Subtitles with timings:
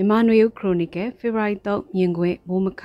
[0.00, 2.82] မြန်မာနွေဦးခရိုနီကယ်ဖေဖော်ဝါရီ3မြင်ကွင်းမိုးမခ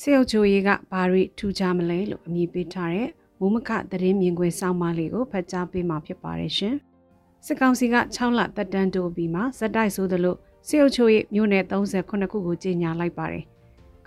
[0.00, 6.74] စေအုပ်ချိုရေးကဘာရီထူကြမလဲလို့အမည်ပေးထားတဲ့မိုးမခသတင်းမြင်ကွင်းစောင်းမလေးကိုဖတ်ကြားပေးမှာဖြစ်ပါတယ်ရှင်
[7.46, 10.36] စစ်ကောင်စီက6လတက်တန်းတိုးပြီးမှဇက်တိုက်ဆိုသလို
[10.68, 13.44] စေအုပ်ချိုရေးမြို့နယ်38ခုကိုကြီးညာလိုက်ပါတယ်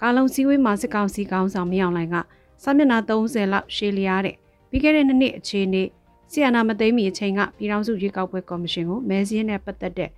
[0.02, 2.16] ကာလုံစည်းဝေးမှာစစ်ကောင်စီကောင်းဆောင်မြောင်လိုင်က
[2.64, 4.36] စာမျက်နှာ30လောက်ရှေ့လျားတဲ့
[4.70, 5.84] ပြီးခဲ့တဲ့နှစ်နှစ်အခြေအနေ
[6.32, 10.10] ဆီယနာမသိမ်းမီအချိန်ကပြည်ထောင်စုရွေးကောက်ပွဲကော်မရှင်ကိုမဲစင်းနဲ့ပတ်သက်တဲ့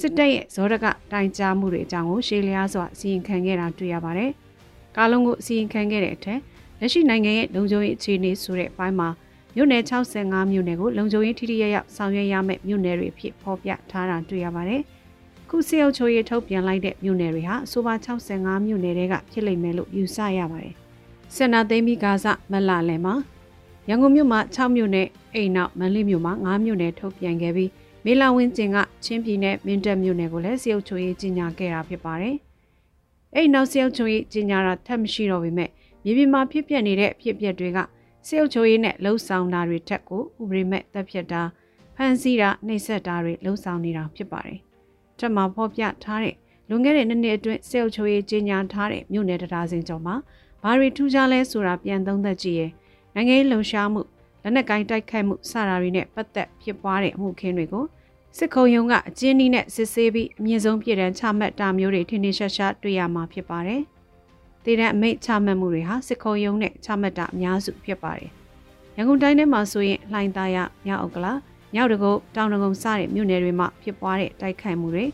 [0.00, 4.30] စစ်တပ်ရဲ့ဇောရကတိုင်ကြားမှုတွေအကြောင်းကိုရှေးလျားစွာအစီရင်ခံခဲ့တာတွေ့ရပါတယ်။
[4.96, 6.40] ကားလုံးကိုအစီရင်ခံခဲ့တဲ့အထက်
[6.80, 9.08] လက်ရှိနိုင်ငံရဲ့လုံခြုံရေးအခြေအနေဆိုတဲ့အပိုင်းမှာ
[9.56, 14.80] မြို့နယ်65မြို့နယ်ကိုလုံခြုံရေးထိထိရရဆောင်ရွက်ရမယ့်မြို့နယ်တွေဖြစ်ဖော်ပြထားတာတွေ့ရပါတယ်။
[15.48, 17.94] ခုစေအုပ်ချုပ်ရေးထုတ်ပြန်လိုက်တဲ့မြို့နယ်တွေဟာအဆိုပါ
[18.32, 20.74] 65မြို့နယ်တွေကဖြစ်လိမ့်မယ်လို့ယူဆရပါတယ်။
[21.34, 23.14] စင်နာသိမ်းပြီးကာစမလလည်းမှာ
[23.88, 27.70] ရန်ကုန်မြို့မှာ6မြို့နယ်အိမ်နောက်မန္တလေးမြို့မှာ9မြို့နယ်ထုတ်ပြန်ခဲ့ပြီး
[28.08, 32.36] မေလာဝင်းကျင်ကချင်းပြည်နယ်မင်းတပ်မြို့နယ်ကိုလည်းစေအုပ်ချုပ်ရေးကြီးညာခဲ့တာဖြစ်ပါတယ်။
[33.34, 35.70] အဲ့နောက်စေအုပ်ချုပ်ရေးကြီးညာတာထပ်မရှိတော့ပေမဲ့
[36.04, 37.78] မြေပြင်မှာဖြစ်ပျက်နေတဲ့ဖြစ်ပျက်တွေက
[38.26, 41.42] စေအုပ်ချုပ်ရေးနဲ့လှုပ်ဆောင်တာတွေထက်ကိုဥပဒေမဲ့တပ်ဖြတ်တာ
[41.96, 44.58] ဖမ်းဆီးတာနှိပ်စက်တာတွေလှုပ်ဆောင်နေတာဖြစ်ပါတယ်။
[45.18, 46.34] ထပ်မဖော်ပြထားတဲ့
[46.68, 50.14] လွန်ခဲ့တဲ့နှစ်နှစ်အတွင်းစေအုပ်ချုပ်ရေးကြီးညာထားတဲ့မြို့နယ်တရားစင်ကျော်မှာ
[50.62, 52.72] ဘာတွေထူးခြားလဲဆိုတာပြန်သုံးသပ်ကြည့်ရင်
[53.14, 54.02] နိုင်ငံရေးလှုံ့ဆော်မှု
[54.42, 57.84] လက်နက်ကိုင်းတိုက်ခိုက်မှုစတာတွေနဲ့ပတ်သက်ဖြစ်ပွားတဲ့အမှုခင်းတွေကို
[58.38, 63.82] စစ်ခုံရုံးကအကျဉ်းနည်းနဲ့စစ်ဆေးပြီးအမြင့်ဆုံးပြည်ထန်ချမှတ်တာမျိုးတွေထင်ထင်ရှားရှားတွေ့ရမှာဖြစ်ပါတယ်။
[64.64, 68.30] တည်တဲ့အမိတ်ချမှတ်မှုတွေဟာစစ်ခုံရုံးနဲ့ချမှတ်တာအများစုဖြစ်ပါတယ်။
[68.96, 70.56] ရန်ကုန်တိုင်းထဲမှာဆိုရင်လှိုင်သားရ
[70.86, 71.32] မြောက်ဥက္ကလာ
[71.74, 75.04] မြောက်တကုတ်တောင်တကုံစတဲ့မြို့နယ်တွေမှာဖြစ်ပွားတဲ့တိုက်ခိုက်မှုတွေ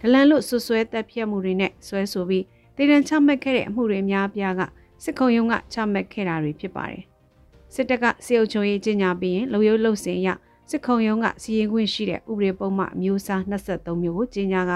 [0.00, 2.44] ဒလန်လို့ဆွဆွဲတက်ဖြတ်မှုတွေနဲ့ဆွဲဆိုပြီး
[2.76, 4.60] တည်တံချမှတ်ခဲ့တဲ့အမှုတွေအများအပြားက
[5.04, 7.02] စစ်ခုံရုံးကချမှတ်ခဲ့တာတွေဖြစ်ပါတယ်။
[7.74, 10.28] စစ်တပ်ကစေအုပ်ချုပ်ရေးကြီးညာပြီးရင်လုံရုပ်လှုပ်စင်ရ
[10.70, 14.72] စစ်ခုံရုံးကစီရင်ခွင့်ရှိတဲ့ဥပဒေပုံမှန်မျိုးစား23မျိုးကိုကြီးညာက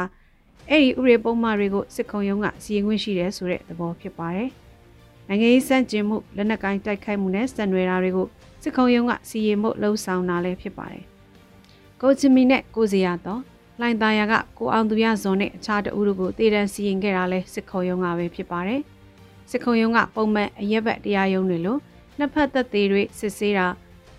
[0.71, 4.51] အဲ့ဒီဥပဒေပုံမှန်တွေကိုစစ်ခုံရုံးကစီရင်ခွင့်ရှိတယ်ဆိုတဲ့သဘောဖြစ်ပါတယ်။
[5.29, 8.27] နိုင်ငံရေးစန့်ကျင်မှုလက်နက်ကိုင်းတိုက်ခိုက်မှုနဲ့ဆက်နွယ်တာတွေကို
[8.63, 11.05] စစ်ခုံရုံးကစီရင်မှုလှုံ့ဆော်တာလည်းဖြစ်ပါတယ်။
[12.03, 13.41] ကိုချီမီနဲ့ကိုစီယာတော့
[13.81, 18.81] လိုင်သားယာကကိုအောင်သူရဇွန်နဲ့အခြားတအူတို့ကိုတည်တံစီရင်ခဲ့တာလဲစစ်ခုံရုံးကပဲဖြစ်ပါတယ်။
[19.51, 21.79] စစ်ခုံရုံးကပုံမှန်အရက်ဘက်တရားရုံးတွေလို
[22.19, 23.67] နှစ်ဖက်သက်သေတွေစစ်ဆေးတာ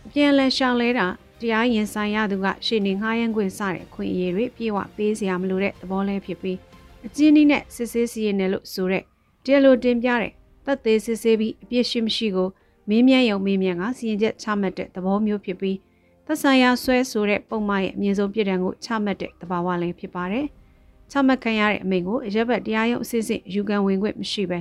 [0.06, 1.08] အပြန်လည်ရှောင်လဲတာ
[1.42, 6.58] တရားရင်ဆိုင်ရသူကရှေ့နေငှားရမ်းခွင့်စတဲ့ခွင့်အရေးတွေပြေဝပေးစရာမလိုတဲ့သဘောလဲဖြစ်ပြီး
[7.06, 9.04] အကျဉ်းနည်းနဲ့စစ်ဆေးစီရင်တယ်လို့ဆိုတဲ့
[9.44, 10.32] တရားလိုတင်ပြတဲ့
[10.66, 12.50] တပ်သေးစစ်ဆေးပြီးအပြစ်ရှိမရှိကို
[12.90, 15.78] မင်းမြန်းယုံမင်းမြန်းကစီရင်ချက်ချမှတ်တဲ့သဘောမျိုးဖြစ်ပြီး
[16.26, 20.46] သက်ဆိုင်ရာဆွဲဆိုတဲ့ပုံမှန်ရဲ့အမြင့်ဆုံးပြည်တံကိုချမှတ်တဲ့သဘာဝလည်းဖြစ်ပါတယ်။
[21.12, 24.60] ချမှတ်ခံရတဲ့အမိန့်ကိုအရက်ဘက်တရားရုံးအစစ်စစ်ယူကန်ဝင်ခွင့်မရှိပဲ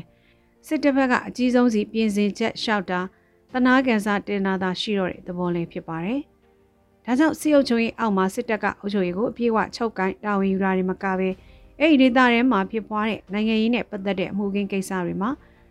[0.67, 3.01] စစ်တပ်ဘက်ကအကြီးဆုံးစီပြင်ဆင်ချက်လျှောက်တာ
[3.53, 6.21] တနာကန်စာတင်နာတာရှိတော့တဲ့သဘောလည်းဖြစ်ပါတယ်။
[7.05, 11.28] ဒါကြောင့်စစ်အုပ်ချုပ်ရေးအောက်မှာစစ်တပ်ကအုပ်ချုပ်ရေးကိုအပြည့်အဝချုပ်ကိုင်းတာဝန်ယူတာတွေမကဘဲ
[11.81, 15.31] အဲ့ဒီဒေသထဲမှာဖြစ်ပွားတဲ့နိုင်ငံရေးနဲ့ပတ်သက်တဲ့အမှုကင်းကိစ္စတွေမှာ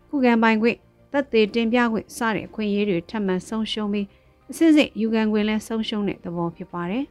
[0.09, 0.77] ခုခံပိုင်ခွင့်
[1.11, 4.07] သက်သေတင်ပြခွင့်စတဲ့အခွင့်အရေးတွေထပ်မံဆုံးရှုံးပြီး
[4.51, 7.03] အစစ်စစ်ယူခံခွင့်လဲဆုံးရှုံးတဲ့သဘောဖြစ်ပါတယ်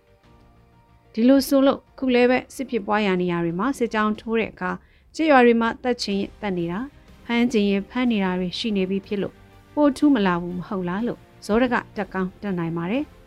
[1.13, 4.71] ။ဒီလိုဆိုလို့ခုလဲပဲစစ်ဖြစ်ပွားရာနေရာတွေမှာစစ်ကြောင်းထိုးတဲ့အခါ
[5.15, 6.81] ကြေးရွာတွေမှာတက်ချင်းတက်နေတာ
[7.27, 9.35] ဖမ်းကျင်ရင်ဖမ်းနေတာတွေရှိနေပြီဖြစ်လို့
[9.75, 13.05] ပို့ထူးမလာဘူးမဟုတ်လားလို့ဇောရကတက်ကောင်းတက်နိုင်ပါတယ်။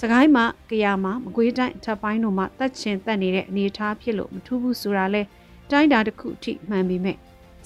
[0.00, 5.22] စကိုင်းမှာကရမှာမကွေးတိုင်းထပ်ပိုင်းတို့မှာတက်ချင်တက်နေတဲ့အနေအထားဖြစ်လို့မထူးဘူးဆိုတာလဲ
[5.70, 7.16] တိုင်းတာတစ်ခုအထိမှန်ပေမဲ့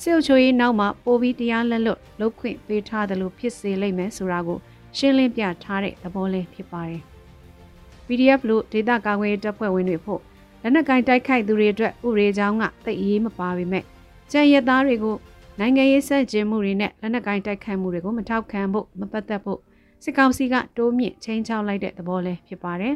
[0.01, 4.59] စေုပ်ချိုရေးနောက်မှာပိုပြီးတရားလက်လွတ်လုတ်ခွင့်ပေးထားတယ်လို့ဖြစ်စေလိမ့်မယ်ဆိုတာကို
[4.97, 7.03] ရှင်းလင်းပြထားတဲ့သဘောလေးဖြစ်ပါတယ်။
[8.07, 10.21] PDF လို့ဒေတာကာကွယ်တပ်ဖွဲ့ဝင်တွေဖို့
[10.63, 13.85] လက်နက်ကင်တိုက်ခိုက်သူတွေအတွက်ဥရေချောင်းကတိတ်အေးမပါပေမဲ့
[14.33, 15.17] ကြံရသားတွေကို
[15.59, 19.61] နိုင်ငံရေးဆက်ကျင်းမှုတွေနဲ့လက်နက်ကင်တိုက်ခိုက်မှုတွေကိုမထောက်ခံဖို့မပတ်သက်ဖို့
[20.03, 22.95] စစ်ကောင်စီကတိုးမြင့်ချင်းချောက်လိုက်တဲ့သဘောလည်းဖြစ်ပါတယ်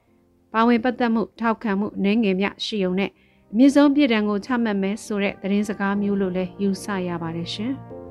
[0.52, 3.10] ။ပါဝင်ပတ်သက်မှုထောက်ခံမှုနှင်းငယ်မြရှိုံနဲ့
[3.52, 7.74] အမြင့်ဆုံးပြည်တံကိုချမှတ်မယ်ဆိုတဲ့သတင်းစကားမျိုးလို့လည်းယူဆရပါတယ်ရှင်။